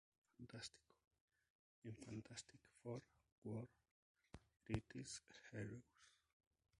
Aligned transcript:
Fantástico 0.35 0.95
en 1.83 1.95
"Fantastic 1.95 2.59
Four: 2.81 3.03
World's 3.43 3.77
Greatest 4.65 5.29
Heroes". 5.51 5.85